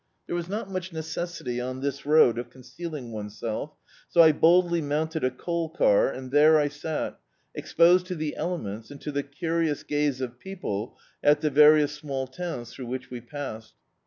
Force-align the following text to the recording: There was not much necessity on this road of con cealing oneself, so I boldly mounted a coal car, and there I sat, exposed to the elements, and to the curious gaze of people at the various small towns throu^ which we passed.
There 0.25 0.35
was 0.35 0.49
not 0.49 0.67
much 0.67 0.91
necessity 0.91 1.61
on 1.61 1.81
this 1.81 2.07
road 2.07 2.39
of 2.39 2.49
con 2.49 2.63
cealing 2.63 3.11
oneself, 3.11 3.75
so 4.09 4.23
I 4.23 4.31
boldly 4.31 4.81
mounted 4.81 5.23
a 5.23 5.29
coal 5.29 5.69
car, 5.69 6.09
and 6.11 6.31
there 6.31 6.57
I 6.57 6.69
sat, 6.69 7.19
exposed 7.53 8.07
to 8.07 8.15
the 8.15 8.35
elements, 8.35 8.89
and 8.89 8.99
to 9.01 9.11
the 9.11 9.21
curious 9.21 9.83
gaze 9.83 10.19
of 10.19 10.39
people 10.39 10.97
at 11.23 11.41
the 11.41 11.51
various 11.51 11.91
small 11.91 12.25
towns 12.25 12.73
throu^ 12.73 12.87
which 12.87 13.11
we 13.11 13.21
passed. 13.21 13.75